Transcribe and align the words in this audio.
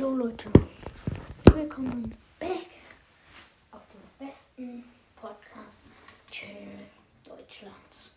Jo 0.00 0.08
Leute, 0.16 0.50
willkommen 1.52 2.16
back 2.38 2.68
auf 3.70 3.82
dem 3.92 4.26
besten 4.26 4.84
Podcast-Channel 5.14 6.86
Deutschlands. 7.22 8.12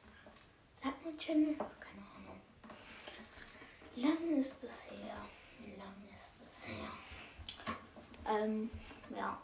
Sagt 0.81 1.03
man 1.03 1.17
Channel? 1.17 1.55
Keine 1.57 2.05
Ahnung. 2.15 2.39
Lang 3.97 4.39
ist 4.39 4.63
es 4.63 4.85
her. 4.91 5.17
Lang 5.77 6.15
ist 6.15 6.35
es 6.45 6.67
her. 6.69 6.87
Ähm, 8.29 8.69
ja. 9.13 9.37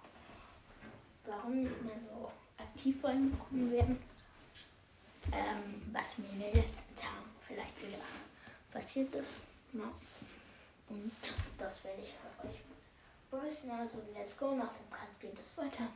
Warum 1.25 1.63
nicht 1.63 1.81
mehr 1.83 1.99
so 2.09 2.31
aktiv 2.57 3.03
reingekommen 3.03 3.69
werden? 3.69 3.99
Ähm, 5.33 5.91
was 5.91 6.17
mir 6.17 6.29
in 6.29 6.39
den 6.39 6.53
letzten 6.53 6.95
Tagen 6.95 7.29
vielleicht 7.41 7.85
wieder 7.85 7.97
passiert 8.71 9.13
ist. 9.13 9.35
Ja. 9.73 9.91
Und 10.89 11.11
das 11.57 11.83
werde 11.83 12.01
ich 12.01 12.15
euch 12.43 12.59
berichten. 13.29 13.69
Also, 13.71 13.97
let's 14.13 14.35
go. 14.37 14.55
Nach 14.55 14.73
dem 14.73 14.89
Cut 14.89 15.19
geht 15.19 15.37
es 15.39 15.57
weiter. 15.57 15.87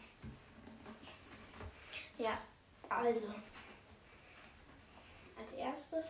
Ja, 2.18 2.38
also. 2.90 3.34
Als 5.38 5.52
erstes, 5.54 6.06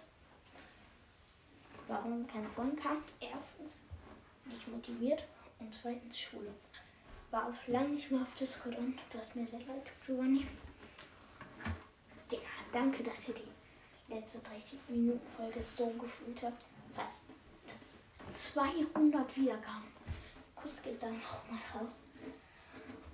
warum 1.87 2.27
keine 2.27 2.49
Folgen 2.49 2.75
kam. 2.75 3.03
Erstens, 3.19 3.71
nicht 4.45 4.67
motiviert. 4.67 5.23
Und 5.59 5.73
zweitens, 5.73 6.19
Schule. 6.19 6.53
War 7.31 7.47
auch 7.47 7.67
lange 7.67 7.89
nicht 7.89 8.11
mehr 8.11 8.21
auf 8.21 8.35
Discord 8.35 8.77
und 8.77 8.99
was 9.13 9.33
mir 9.33 9.47
sehr 9.47 9.59
leid 9.61 9.85
tut, 9.85 10.05
Giovanni. 10.05 10.45
Ja, 12.31 12.39
danke, 12.71 13.01
dass 13.03 13.29
ihr 13.29 13.35
die 13.35 14.13
letzte 14.13 14.39
30 14.39 14.77
Minuten 14.89 15.27
Folge 15.27 15.61
so 15.61 15.87
gefühlt 15.91 16.43
habt. 16.43 16.63
Fast 16.95 17.21
200 18.33 19.37
Wiedergaben. 19.37 19.93
Kuss 20.55 20.81
geht 20.81 21.01
dann 21.01 21.19
nochmal 21.19 21.59
raus. 21.73 21.93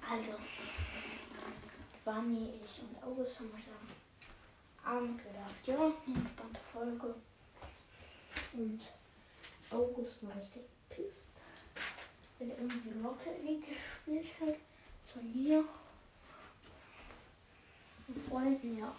Also, 0.09 0.34
Vani, 2.06 2.59
ich 2.64 2.81
und 2.81 3.03
August 3.03 3.40
haben 3.40 3.52
heute 3.53 3.72
am 4.86 4.95
Abend 4.95 5.17
gedacht, 5.17 5.66
ja, 5.66 5.75
eine 5.75 6.16
entspannte 6.16 6.62
Folge. 6.62 7.16
Und 8.53 8.81
August 9.70 10.23
war 10.23 10.36
richtig 10.36 10.64
pisst, 10.90 11.31
wenn 12.38 12.50
er 12.52 12.58
irgendwie 12.58 13.00
Rocket 13.03 13.44
League 13.44 13.67
gespielt 13.67 14.31
hat. 14.40 14.56
Mir. 15.34 15.64
Und 18.08 18.30
Freunden, 18.30 18.80
ja. 18.80 18.95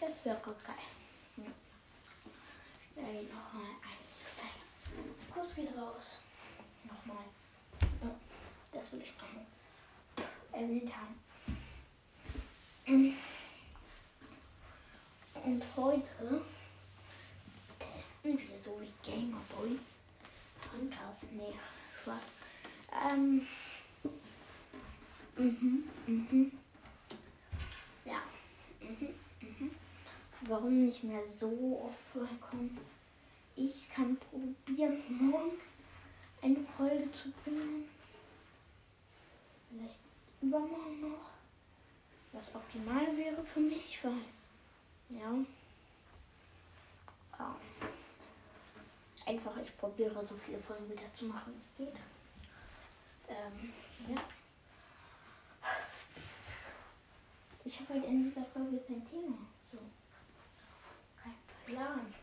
Das 0.00 0.10
wäre 0.24 0.38
geil. 0.44 0.74
Ja. 1.36 1.44
Ey, 3.02 3.22
nochmal 3.24 3.70
ein 3.82 5.32
Kuss 5.32 5.54
geht 5.54 5.76
raus. 5.76 6.18
Nochmal. 6.84 7.24
Ja, 7.80 8.10
das 8.72 8.92
will 8.92 9.02
ich 9.02 9.14
haben. 10.58 11.14
Und 15.44 15.64
heute 15.76 16.42
testen 17.78 18.38
wir 18.38 18.58
so 18.58 18.80
wie 18.80 18.92
Gameboy. 19.02 19.78
Hunters. 20.72 21.30
Nee, 21.32 21.54
Spaß. 22.02 22.22
Ähm. 23.12 23.46
Mhm, 25.36 25.84
mhm. 26.06 26.52
Ja. 28.04 28.22
Mhm, 28.80 29.14
mhm 29.40 29.70
warum 30.48 30.84
nicht 30.86 31.04
mehr 31.04 31.26
so 31.26 31.82
oft 31.84 32.00
vorkommen. 32.12 32.78
Ich 33.56 33.90
kann 33.90 34.16
probieren, 34.16 35.02
morgen 35.08 35.58
eine 36.42 36.60
Folge 36.76 37.10
zu 37.12 37.30
bringen. 37.44 37.84
Vielleicht 39.68 39.98
übermorgen 40.40 41.00
noch. 41.00 41.30
Was 42.32 42.54
optimal 42.54 43.16
wäre 43.16 43.42
für 43.42 43.60
mich, 43.60 44.02
weil, 44.04 44.20
ja. 45.10 45.34
ja. 47.38 47.56
Einfach, 49.26 49.56
ich 49.58 49.76
probiere 49.76 50.24
so 50.24 50.36
viele 50.36 50.58
Folgen 50.58 50.90
wieder 50.90 51.12
zu 51.12 51.26
machen, 51.26 51.52
wie 51.76 51.84
es 51.84 51.90
geht. 51.90 52.00
Ähm, 53.28 53.72
ja. 54.08 54.22
Ich 57.64 57.80
habe 57.80 57.94
halt 57.94 58.04
in 58.04 58.30
dieser 58.30 58.46
Folge 58.46 58.78
kein 58.86 59.06
Thema. 59.08 59.36
So. 59.70 59.78
Plan, 61.68 62.14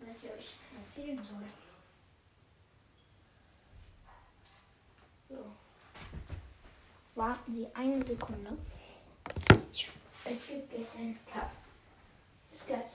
was 0.00 0.24
ich 0.24 0.30
euch 0.30 0.56
erzählen 0.82 1.22
soll. 1.22 1.44
So. 5.28 5.44
Warten 7.18 7.52
Sie 7.52 7.66
eine 7.74 8.00
Sekunde. 8.04 8.56
Ich, 9.72 9.88
es 10.24 10.46
gibt 10.46 10.70
gleich 10.70 10.94
einen 10.96 11.18
Cut. 11.26 11.50
Bis 12.48 12.64
gleich. 12.64 12.92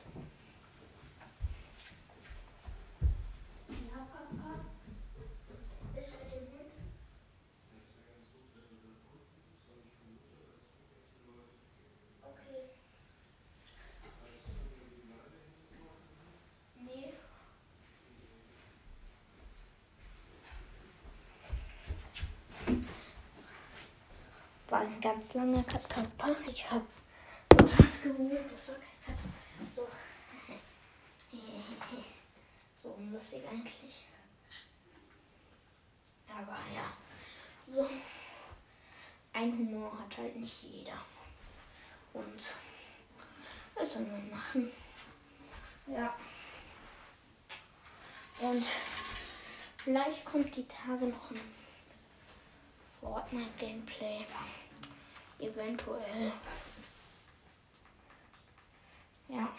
Ja, 3.67 4.07
Papa. 4.13 4.61
Ist 6.00 6.13
mit 6.13 6.31
dem 6.31 6.47
Hund. 6.53 6.72
Okay. 12.22 12.69
Nee. 16.78 17.13
War 24.73 24.79
ein 24.79 25.00
ganz 25.00 25.35
langer 25.35 25.61
Papa. 25.61 26.35
Ich 26.47 26.72
hab 26.72 26.81
uns 27.61 27.78
was 27.78 28.01
geholt. 28.01 28.51
Das 28.51 28.69
war 28.69 28.75
kein 28.75 29.16
Cut. 29.16 29.16
So. 29.75 29.88
So 32.81 32.89
unlustig 32.89 33.44
eigentlich. 33.47 34.07
Aber 36.28 36.57
ja. 36.73 36.91
So. 37.67 37.88
Ein 39.31 39.51
Humor 39.59 39.95
hat 40.00 40.17
halt 40.17 40.38
nicht 40.38 40.63
jeder. 40.63 40.97
Und 42.11 42.55
was 43.75 43.94
soll 43.94 44.01
man 44.01 44.31
machen? 44.31 44.72
Ja. 45.85 46.16
Und 48.40 48.66
vielleicht 49.78 50.25
kommt 50.25 50.55
die 50.55 50.67
Tage 50.67 51.05
noch 51.05 51.29
ein 51.29 51.41
Fortnite-Gameplay. 53.00 54.25
Eventuell. 55.43 56.31
Ja. 59.27 59.49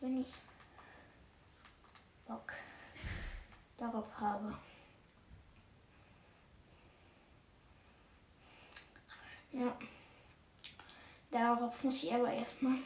Wenn 0.00 0.20
ich 0.20 0.34
Bock 2.26 2.52
darauf 3.78 4.06
habe. 4.20 4.58
Ja. 9.52 9.78
Darauf 11.30 11.82
muss 11.84 12.02
ich 12.02 12.12
aber 12.12 12.30
erstmal 12.30 12.78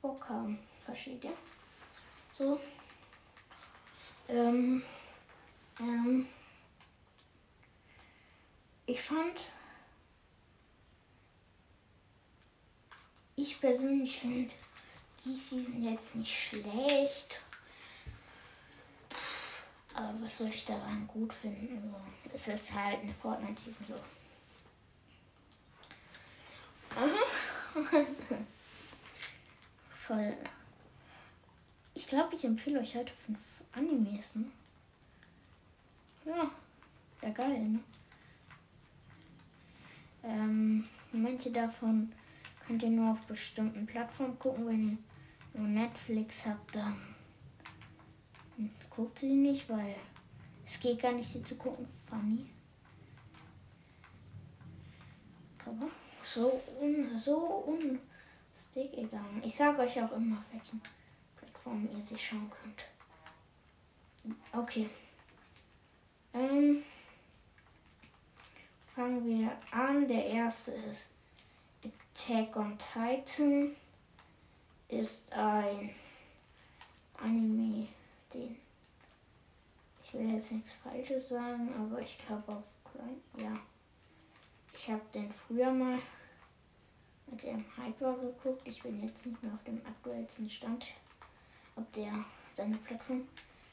Bock 0.00 0.26
haben. 0.26 0.58
Versteht 0.78 1.22
ihr? 1.24 1.36
So. 2.32 2.58
Ähm, 4.28 4.82
ähm, 5.78 6.28
ich 8.86 9.00
fand, 9.00 9.40
ich 13.36 13.60
persönlich 13.60 14.18
finde 14.18 14.52
die 15.24 15.34
Season 15.36 15.82
jetzt 15.82 16.14
nicht 16.16 16.34
schlecht. 16.34 17.40
Aber 19.94 20.14
was 20.22 20.38
soll 20.38 20.48
ich 20.48 20.64
daran 20.64 21.06
gut 21.06 21.32
finden? 21.32 21.94
Also, 22.24 22.52
es 22.52 22.60
ist 22.62 22.72
halt 22.72 23.00
eine 23.00 23.14
Fortnite-Season 23.14 23.86
so. 23.86 23.94
Voll. 30.06 30.36
Ich 31.94 32.06
glaube, 32.06 32.34
ich 32.34 32.44
empfehle 32.44 32.80
euch 32.80 32.96
heute 32.96 33.12
fünf 33.26 33.38
Animes, 33.72 34.34
ne? 34.34 34.44
Ja, 36.24 36.50
ja 37.22 37.30
geil, 37.30 37.60
ne? 37.60 37.80
Ähm, 40.24 40.84
manche 41.12 41.50
davon 41.50 42.12
könnt 42.66 42.82
ihr 42.82 42.90
nur 42.90 43.12
auf 43.12 43.22
bestimmten 43.26 43.86
Plattformen 43.86 44.38
gucken. 44.38 44.66
Wenn 44.66 44.90
ihr 44.90 44.98
nur 45.60 45.68
Netflix 45.68 46.46
habt, 46.46 46.74
dann 46.76 46.96
guckt 48.90 49.18
sie 49.18 49.34
nicht, 49.34 49.68
weil 49.68 49.96
es 50.64 50.78
geht 50.80 51.00
gar 51.00 51.12
nicht, 51.12 51.30
sie 51.30 51.42
zu 51.42 51.56
gucken. 51.56 51.86
Funny. 52.08 52.46
Aber 55.64 55.90
so 56.20 56.60
un, 56.80 57.16
so 57.16 57.78
Stick, 58.72 58.96
egal. 58.96 59.20
Ich 59.44 59.54
sage 59.54 59.82
euch 59.82 60.02
auch 60.02 60.12
immer, 60.12 60.38
auf 60.38 60.52
welchen 60.52 60.80
Plattformen 61.36 61.88
ihr 61.94 62.00
sie 62.00 62.16
schauen 62.16 62.50
könnt. 62.50 64.36
Okay. 64.52 64.88
Ähm, 66.32 66.82
fangen 68.94 69.24
wir 69.26 69.52
an. 69.70 70.06
Der 70.08 70.26
erste 70.26 70.72
ist 70.72 71.10
Attack 71.84 72.56
on 72.56 72.76
Titan. 72.78 73.74
Ist 74.88 75.32
ein 75.32 75.90
Anime, 77.14 77.88
den 78.34 78.56
ich 80.04 80.14
will 80.14 80.34
jetzt 80.34 80.52
nichts 80.52 80.72
Falsches 80.74 81.30
sagen, 81.30 81.72
aber 81.74 82.00
ich 82.00 82.18
glaube 82.18 82.52
auf. 82.52 82.64
Ja. 83.38 83.58
Ich 84.74 84.90
habe 84.90 85.00
den 85.14 85.32
früher 85.32 85.72
mal 85.72 85.98
als 87.32 87.44
er 87.44 87.54
im 87.54 87.64
Hype 87.76 88.00
war 88.00 88.16
geguckt. 88.18 88.66
Ich 88.68 88.82
bin 88.82 89.02
jetzt 89.02 89.26
nicht 89.26 89.42
mehr 89.42 89.52
auf 89.52 89.64
dem 89.64 89.80
aktuellsten 89.86 90.50
Stand, 90.50 90.86
ob 91.76 91.90
der 91.92 92.24
seine 92.54 92.76
Plattform 92.76 93.26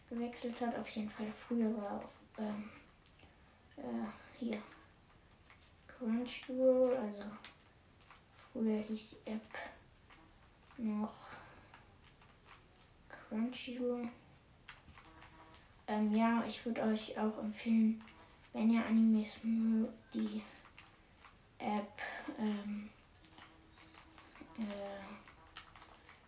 gewechselt 0.10 0.60
hat. 0.62 0.78
Auf 0.78 0.88
jeden 0.90 1.10
Fall 1.10 1.32
früher 1.32 1.76
war 1.78 1.98
auf 1.98 2.12
ähm, 2.38 2.70
äh, 3.78 4.40
hier 4.40 4.62
Crunchyroll, 6.00 6.96
also 6.96 7.24
früher 8.34 8.78
hieß 8.78 9.18
die 9.26 9.32
App 9.32 9.48
noch 10.78 11.14
Crunchyroll. 13.10 14.08
Ähm, 15.88 16.16
ja, 16.16 16.42
ich 16.48 16.66
würde 16.66 16.84
euch 16.84 17.20
auch 17.20 17.38
empfehlen, 17.40 18.02
wenn 18.54 18.70
ihr 18.70 18.86
Animes 18.86 19.44
mögt, 19.44 20.14
die 20.14 20.42
App 21.58 22.00
ähm, 22.38 22.90
äh, 24.58 25.04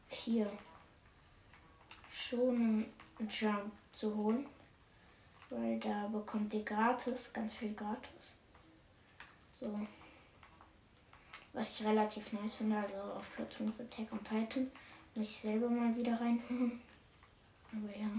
hier 0.09 0.51
schon 2.13 2.87
Jump 3.29 3.71
zu 3.93 4.13
holen. 4.13 4.45
Weil 5.49 5.79
da 5.79 6.07
bekommt 6.07 6.53
ihr 6.53 6.63
gratis, 6.63 7.31
ganz 7.31 7.53
viel 7.53 7.73
gratis. 7.73 8.35
So. 9.61 9.87
Was 11.53 11.79
ich 11.79 11.85
relativ 11.85 12.33
nice 12.33 12.55
finde, 12.55 12.77
also 12.77 12.97
auf 12.97 13.35
Platz 13.35 13.53
5 13.55 13.79
Attack 13.79 14.11
on 14.11 14.23
Titan. 14.23 14.71
Muss 15.13 15.29
ich 15.29 15.41
selber 15.41 15.69
mal 15.69 15.95
wieder 15.95 16.19
reinhören. 16.19 16.81
Aber 17.71 17.95
ja, 17.95 18.09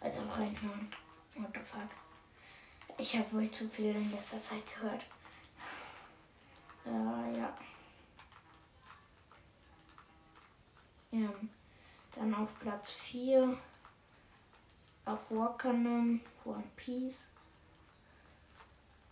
also 0.00 0.22
auch 0.22 0.38
reinhören. 0.38 0.88
What 1.34 1.50
the 1.52 1.60
fuck. 1.60 1.88
Ich 2.96 3.16
habe 3.18 3.32
wohl 3.32 3.50
zu 3.50 3.68
viel 3.68 3.86
in 3.86 4.12
letzter 4.12 4.40
Zeit 4.40 4.62
gehört. 4.72 5.04
Äh, 6.86 7.38
ja. 7.38 7.56
Ja. 11.10 11.30
Dann 12.14 12.34
auf 12.34 12.56
Platz 12.60 12.92
4 12.92 13.58
auf 15.06 15.30
Wakanen, 15.32 16.20
One 16.44 16.62
Piece. 16.76 17.26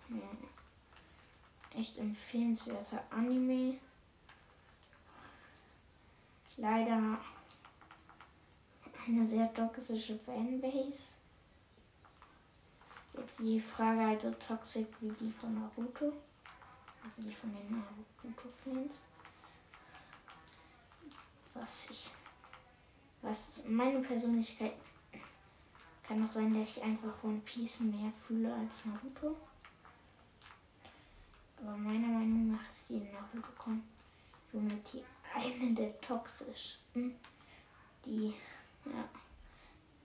Ja. 0.08 0.51
Echt 1.76 1.98
empfehlenswerter 1.98 3.02
Anime. 3.10 3.78
Leider 6.56 7.18
eine 9.06 9.26
sehr 9.28 9.52
toxische 9.54 10.18
Fanbase. 10.18 10.98
Jetzt 13.14 13.38
die 13.38 13.60
Frage 13.60 14.00
halt 14.00 14.20
so 14.20 14.30
toxisch 14.32 14.86
wie 15.00 15.10
die 15.10 15.32
von 15.32 15.54
Naruto. 15.54 16.12
Also 17.04 17.22
die 17.22 17.32
von 17.32 17.52
den 17.52 17.70
Naruto-Fans 17.70 18.92
was 21.54 21.90
ich, 21.90 22.10
was 23.20 23.60
meine 23.66 24.00
Persönlichkeit 24.00 24.74
kann 26.02 26.26
auch 26.26 26.32
sein, 26.32 26.52
dass 26.54 26.76
ich 26.76 26.82
einfach 26.82 27.22
One 27.22 27.40
Piece 27.44 27.80
mehr 27.80 28.10
fühle 28.10 28.52
als 28.52 28.84
Naruto. 28.84 29.36
Aber 31.62 31.76
meiner 31.76 32.08
Meinung 32.08 32.52
nach 32.52 32.70
ist 32.70 32.88
die 32.88 33.00
Naruto 33.00 33.52
Community 34.50 35.04
eine 35.32 35.72
der 35.72 36.00
toxischsten, 36.00 37.14
die 38.04 38.34
ja, 38.84 39.08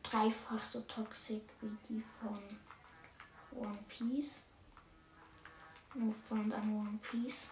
dreifach 0.04 0.64
so 0.64 0.82
toxisch 0.82 1.42
wie 1.62 1.76
die 1.90 2.04
von 2.22 2.40
One 3.52 3.80
Piece. 3.88 4.44
Nur 5.96 6.14
von 6.14 6.52
an 6.54 6.76
One 6.76 7.00
Piece. 7.02 7.50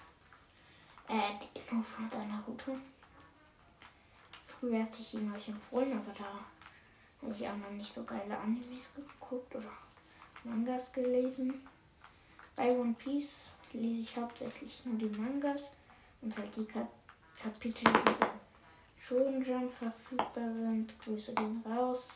Äh, 1.08 1.40
die, 1.42 1.74
nur 1.74 1.84
von 1.84 2.08
Naruto. 2.08 2.78
Früher 4.46 4.84
hatte 4.84 5.02
ich 5.02 5.16
ihn 5.16 5.34
euch 5.34 5.48
empfohlen, 5.48 5.94
aber 5.94 6.14
da 6.14 6.46
habe 7.22 7.34
ich 7.34 7.48
auch 7.48 7.58
noch 7.58 7.72
nicht 7.72 7.92
so 7.92 8.04
geile 8.04 8.38
Animes 8.38 8.94
geguckt 8.94 9.56
oder 9.56 9.72
Mangas 10.44 10.94
gelesen. 10.94 11.68
Bei 12.56 12.72
One 12.72 12.94
Piece 12.94 13.58
lese 13.74 14.02
ich 14.02 14.18
hauptsächlich 14.18 14.86
nur 14.86 14.98
die 14.98 15.20
Mangas 15.20 15.74
und 16.22 16.38
halt 16.38 16.56
die 16.56 16.66
Kap 16.66 16.90
Kapitel, 17.38 17.92
die 17.92 18.14
bei 18.20 18.30
Shonen 18.98 19.70
verfügbar 19.70 20.54
sind. 20.54 20.98
Grüße 21.00 21.36
gehen 21.36 21.62
raus. 21.66 22.08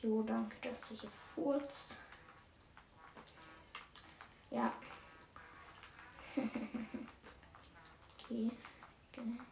Jo, 0.00 0.22
danke, 0.22 0.56
dass 0.62 0.88
du 0.88 0.94
hier 0.94 1.10
furzt. 1.10 1.98
Ja. 4.50 4.72
okay. 8.18 8.50
Genau 9.12 9.44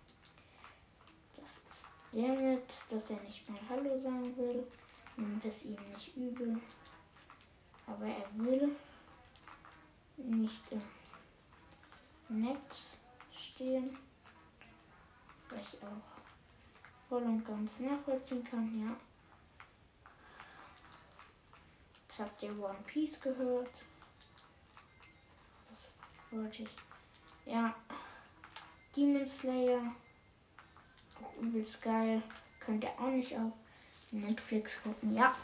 sehr 2.14 2.28
nett, 2.28 2.72
dass 2.90 3.10
er 3.10 3.20
nicht 3.22 3.48
mal 3.50 3.58
Hallo 3.69 3.98
sagen 3.98 4.36
will. 4.36 4.64
Nimmt 5.16 5.44
es 5.44 5.64
ihm 5.64 5.76
nicht 5.92 6.16
übel. 6.16 6.60
Aber 7.86 8.06
er 8.06 8.26
will 8.34 8.76
nicht 10.44 10.73
im 12.29 12.41
Netz 12.43 12.99
stehen. 13.32 13.96
Was 15.49 15.75
ich 15.75 15.82
auch 15.82 17.08
voll 17.08 17.23
und 17.23 17.44
ganz 17.44 17.81
nachvollziehen 17.81 18.44
kann, 18.44 18.79
ja. 18.79 18.94
Jetzt 22.02 22.20
habt 22.20 22.43
ihr 22.43 22.58
One 22.58 22.79
Piece 22.87 23.20
gehört. 23.20 23.70
Das 25.70 25.91
wollte 26.31 26.64
ich. 26.64 26.76
Ja. 27.46 27.75
Demon 28.94 29.26
Slayer 29.26 29.94
übelst 31.41 31.81
geil. 31.82 32.22
Könnt 32.60 32.84
ihr 32.84 32.93
auch 32.98 33.10
nicht 33.10 33.34
auf 33.34 33.53
Netflix 34.10 34.82
gucken. 34.82 35.15
Ja. 35.15 35.34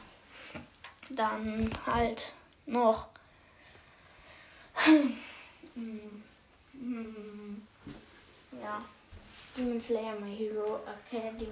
Dann 1.09 1.71
halt 1.87 2.35
noch. 2.66 3.09
Ja. 8.62 8.85
Demon 9.56 9.80
Slayer 9.80 10.18
My 10.20 10.35
Hero 10.35 10.80
Academy. 10.87 11.49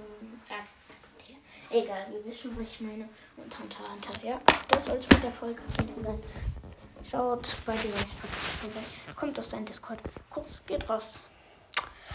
Egal, 1.71 2.07
ihr 2.11 2.25
wisst 2.25 2.41
schon, 2.41 2.59
was 2.59 2.67
ich 2.67 2.81
meine. 2.81 3.07
Und 3.37 3.59
Hunter 3.59 3.91
Hunter. 3.91 4.11
Ja, 4.25 4.41
das 4.69 4.85
soll 4.85 4.97
es 4.97 5.07
mit 5.09 5.23
der 5.23 5.31
Folge 5.31 5.61
sein. 5.77 6.23
Schaut 7.09 7.55
bei 7.65 7.73
dir 7.73 7.89
vorbei. 7.91 8.81
Kommt 9.15 9.39
aus 9.39 9.49
deinem 9.49 9.65
Discord. 9.65 9.99
Kurz 10.29 10.63
geht 10.65 10.89
raus. 10.89 11.21